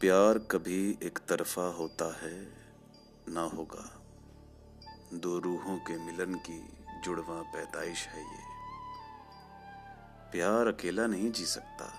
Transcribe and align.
प्यार 0.00 0.38
कभी 0.38 0.98
एक 1.02 1.18
तरफा 1.18 1.62
होता 1.62 2.18
है, 2.22 2.52
ना 3.28 3.40
होगा। 3.40 4.02
दो 5.14 5.38
रूहों 5.38 5.78
के 5.78 5.98
मिलन 5.98 6.34
की 6.34 6.68
जुड़वा 7.04 7.42
पैदाइश 7.42 8.06
है 8.06 8.20
ये। 8.20 8.42
प्यार 10.32 10.66
अकेला 10.66 11.06
नहीं 11.06 11.32
जी 11.32 11.46
सकता। 11.46 11.92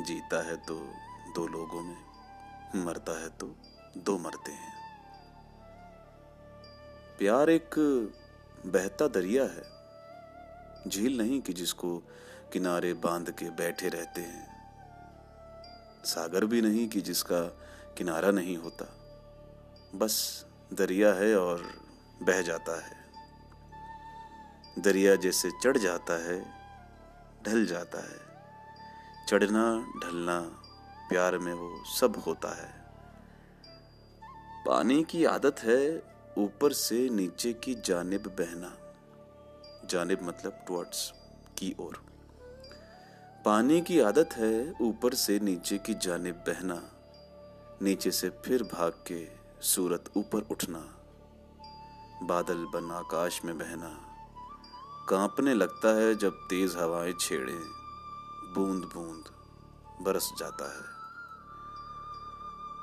जीता 0.00 0.46
है 0.46 0.56
तो 0.56 0.74
दो 1.34 1.46
लोगों 1.46 1.82
में, 1.82 2.04
मरता 2.84 3.20
है 3.22 3.28
तो 3.28 3.56
दो 3.96 4.18
मरते 4.18 4.52
हैं। 4.52 4.74
प्यार 7.18 7.50
एक 7.50 7.70
बहता 8.66 9.08
दरिया 9.08 9.44
है। 9.44 9.64
झील 10.90 11.18
नहीं 11.18 11.40
कि 11.40 11.52
जिसको 11.52 11.98
किनारे 12.52 12.94
बाँध 12.94 13.30
के 13.30 13.50
बैठे 13.50 13.88
रहते 13.88 14.20
हैं। 14.20 14.61
सागर 16.04 16.44
भी 16.44 16.62
नहीं 16.62 16.88
कि 16.88 17.00
जिसका 17.00 17.40
किनारा 17.98 18.30
नहीं 18.30 18.56
होता। 18.56 18.84
बस 19.94 20.46
दरिया 20.72 21.12
है 21.12 21.36
और 21.36 21.70
बह 22.22 22.42
जाता 22.42 22.86
है। 22.86 22.96
दरिया 24.78 25.16
जैसे 25.16 25.50
चढ़ 25.62 25.78
जाता 25.78 26.24
है, 26.24 26.44
ढल 27.42 27.66
जाता 27.66 27.98
है। 27.98 28.20
चढ़ना, 29.28 29.92
ढलना, 30.04 30.40
प्यार 31.08 31.38
में 31.38 31.54
वो 31.54 31.84
सब 31.84 32.22
होता 32.26 32.62
है। 32.62 32.82
पानी 34.66 35.04
की 35.04 35.24
आदत 35.24 35.56
है 35.58 36.02
ऊपर 36.38 36.72
से 36.72 37.08
नीचे 37.08 37.52
की 37.52 37.74
जानिब 37.74 38.22
बहना। 38.22 38.78
जानिब 39.86 40.22
मतलब 40.22 40.64
टुवर्ड्स 40.68 41.12
की 41.58 41.76
ओर। 41.80 42.11
पानी 43.44 43.80
की 43.80 43.98
आदत 44.00 44.32
है 44.32 44.74
ऊपर 44.80 45.14
से 45.14 45.38
नीचे 45.40 45.76
की 45.78 45.94
जानिब 45.94 46.34
बहना, 46.48 46.74
नीचे 47.82 48.10
से 48.10 48.28
फिर 48.44 48.62
भाग 48.62 48.92
के 49.06 49.26
सूरत 49.60 50.04
ऊपर 50.16 50.46
उठना, 50.50 50.82
बादल 52.22 52.64
बन 52.74 52.90
आकाश 52.90 53.40
में 53.44 53.58
बहना। 53.58 53.90
कांपने 55.08 55.54
लगता 55.54 55.94
है 55.96 56.14
जब 56.14 56.36
तेज 56.50 56.76
हवाएँ 56.76 57.12
छेड़े, 57.20 57.56
बूंद 58.54 58.84
बूंद 58.84 59.24
बरस 60.02 60.30
जाता 60.38 60.70
है। 60.74 60.84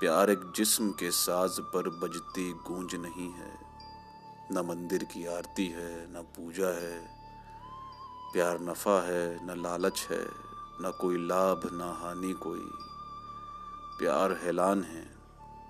प्यार 0.00 0.30
एक 0.30 0.52
जिस्म 0.56 0.90
के 0.90 1.10
साज 1.10 1.60
पर 1.60 1.88
बजती 2.00 2.52
गूंज 2.66 2.94
नहीं 2.96 3.30
है, 3.32 3.52
न 4.52 4.66
मंदिर 4.68 5.04
की 5.04 5.26
आरती 5.26 5.68
है, 5.68 5.94
न 6.12 6.26
पूजा 6.36 6.74
है। 6.80 6.98
प्यार 8.32 8.60
नफा 8.60 9.00
है, 9.02 9.46
न 9.46 9.62
लालच 9.62 10.06
है 10.10 10.47
न 10.80 10.92
कोई 11.00 11.26
लाभ, 11.26 11.70
ना 11.72 11.92
हानि, 11.92 12.32
कोई 12.32 12.70
प्यार, 13.98 14.32
हैलान 14.32 14.82
है, 14.82 15.16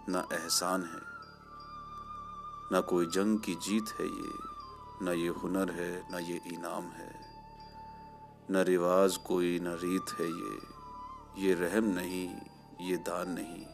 ना 0.08 0.28
एहसान 0.32 0.82
है। 0.82 1.08
ना 2.72 2.80
कोई 2.80 3.06
जंग 3.06 3.38
की 3.38 3.54
जीत 3.54 3.84
है 4.00 4.06
ये, 4.06 4.32
ना 5.04 5.12
ये 5.12 5.28
हुनर 5.28 5.70
है, 5.70 6.12
ना 6.12 6.18
ये 6.18 6.40
इनाम 6.46 6.84
है। 6.84 7.20
न 8.50 8.56
रिवाज 8.56 9.16
कोई, 9.16 9.60
न 9.60 9.66
रीत 9.66 10.20
है 10.20 10.26
ये 10.26 10.78
ये 11.48 11.54
रहम 11.54 11.84
नहीं, 11.84 12.36
ये 12.80 12.96
दान 12.96 13.30
नहीं। 13.30 13.66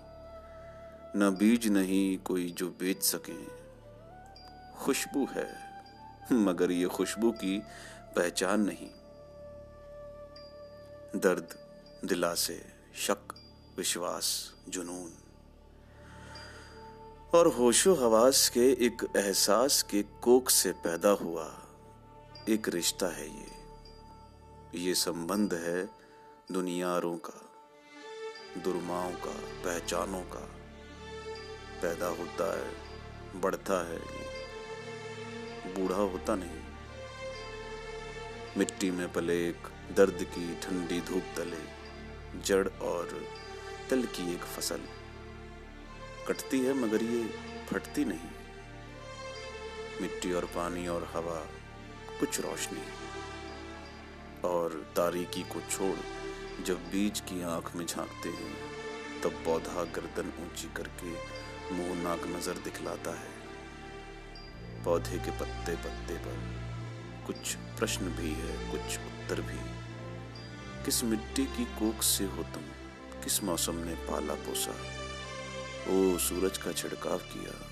न 1.17 1.37
बीज 1.39 1.69
नहीं 1.69 2.19
कोई 2.19 2.51
जो 2.51 2.69
बेच 2.69 3.03
सके। 3.03 3.45
खुशबू 4.79 5.29
है, 5.31 5.59
मगर 6.33 6.71
ये 6.71 6.87
खुशबू 6.87 7.33
की 7.33 7.63
पहचान 8.17 8.61
नहीं। 8.61 9.04
दर्द, 11.15 11.59
दिलासे, 12.05 12.65
शक, 12.95 13.19
विश्वास, 13.79 14.55
जुनून। 14.69 15.13
और 17.35 17.47
होशो 17.47 17.95
हवास 17.95 18.49
के 18.49 18.73
एक 18.73 19.13
एहसास 19.17 19.83
के 19.83 20.03
कोक 20.03 20.51
से 20.51 20.73
पैदा 20.73 21.11
हुआ 21.11 21.63
एक 22.49 22.69
रिश्ता 22.69 23.07
है 23.07 23.41
ये। 23.41 23.51
ये 24.79 24.95
संबंध 24.95 25.55
है 25.55 25.91
दुनियारों 26.53 27.17
का, 27.17 27.51
दुर्माओं 28.61 29.13
का, 29.13 29.65
पहचानों 29.65 30.23
का। 30.23 30.51
पैदा 31.83 32.07
होता 32.07 32.59
है, 32.59 32.75
बढ़ता 33.41 33.89
है, 33.89 33.99
बूढ़ा 35.75 35.97
होता 35.97 36.35
नहीं। 36.35 36.64
मिट्टी 38.59 38.91
में 38.91 39.13
पले 39.13 39.49
एक 39.49 39.69
दर्द 39.97 40.19
की 40.23 40.55
ठंडी 40.55 41.01
धूप 41.01 41.23
तले, 41.37 41.59
जड़ 42.41 42.69
और 42.69 43.23
तल 43.91 44.03
की 44.03 44.35
एक 44.35 44.41
फ़सल। 44.41 44.81
कटती 46.29 46.61
है 46.61 46.75
मगर 46.75 47.03
ये 47.03 47.25
फटती 47.71 48.05
नहीं। 48.05 48.31
मिट्टी 50.03 50.33
और 50.33 50.45
पानी 50.45 50.87
और 50.89 51.09
हवा 51.15 51.47
कुछ 52.21 52.41
रोशनी। 52.41 52.83
और 54.45 54.93
तारीकी 54.97 55.43
को 55.43 55.61
छोड़ 55.71 56.65
जब 56.65 56.77
बीज 56.77 57.21
की 57.21 57.43
आँख 57.43 57.77
में 57.77 57.87
झांकते 57.87 58.29
हैं, 58.29 58.55
तब 59.23 59.31
पौधा 59.45 59.85
गर्दन 59.85 60.33
ऊँची 60.43 60.69
करके 60.77 61.11
मुँह 61.75 62.03
नाक 62.03 62.27
नज़र 62.27 62.53
दिखलाता 62.53 63.11
है। 63.11 63.33
पौधे 64.85 65.19
के 65.19 65.31
पत्ते 65.31 65.77
पत्ते 65.77 66.15
पर 66.15 66.74
कुछ 67.27 67.55
प्रश्न 67.55 68.05
भी 68.05 68.31
है, 68.31 68.71
कुछ 68.71 68.83
उत्तर 68.83 69.41
भी। 69.41 69.85
किस 70.85 71.05
मिट्टी 71.05 71.47
की 71.47 71.65
कोख 71.65 72.03
से 72.03 72.25
हो 72.25 72.43
तुम? 72.43 72.63
किस 73.23 73.43
मौसम 73.43 73.75
ने 73.75 73.95
पाला 73.95 74.35
पोसा? 74.35 74.71
ओ, 75.91 76.19
सूरज 76.19 76.59
का 76.59 76.73
छिड़काव 76.73 77.19
किया। 77.19 77.71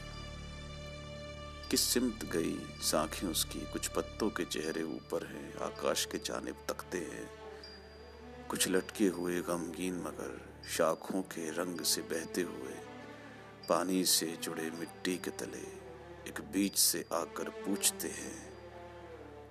किस 1.70 1.80
सिमत 1.80 2.24
गई? 2.24 2.56
साखें 2.80 3.28
उसकी, 3.28 3.60
कुछ 3.60 3.88
पत्तों 3.88 4.30
के 4.30 4.44
चेहरे 4.44 4.82
ऊपर 4.82 5.26
हैं, 5.26 5.54
आकाश 5.54 6.08
के 6.12 6.18
जानिब 6.18 6.56
तकते 6.68 6.98
हैं। 6.98 7.30
कुछ 8.48 8.68
लटके 8.68 9.06
हुए 9.06 9.40
गमगीन 9.40 9.94
मगर, 9.94 10.62
शाखों 10.68 11.22
के 11.22 11.50
रंग 11.50 11.80
से 11.80 12.00
बहते 12.00 12.40
हुए। 12.40 12.72
पानी 13.68 14.04
से 14.04 14.36
जुड़े 14.42 14.70
मिट्टी 14.70 15.16
के 15.16 15.30
तले, 15.30 15.82
एक 16.28 16.40
बीच 16.52 16.78
से 16.78 17.04
आकर 17.12 17.48
पूछते 17.48 18.08
हैं 18.08 18.51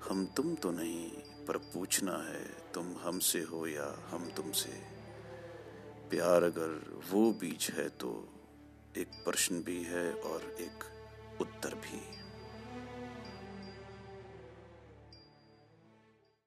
हम 0.09 0.25
तुम 0.25 0.55
तो 0.55 0.71
नहीं, 0.71 1.09
पर 1.45 1.57
पूछना 1.57 2.11
है 2.11 2.43
तुम 2.73 2.93
हमसे 3.01 3.39
हो 3.41 3.67
या 3.67 3.85
हम 4.09 4.29
तुमसे। 4.37 4.69
प्यार 6.09 6.43
अगर 6.43 6.99
वो 7.11 7.31
बीज 7.31 7.69
है 7.73 7.87
तो 7.89 8.09
एक 8.97 9.07
प्रश्न 9.25 9.61
भी 9.63 9.83
है 9.83 10.13
और 10.13 10.41
एक 10.59 10.83
उत्तर 11.41 11.75
भी। 11.75 12.01